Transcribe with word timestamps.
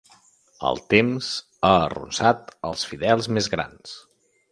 El 0.69 0.79
temps 0.93 1.27
ha 1.69 1.73
arronsat 1.81 2.49
els 2.71 2.87
fidels 2.93 3.29
més 3.37 3.51
grans. 3.57 3.93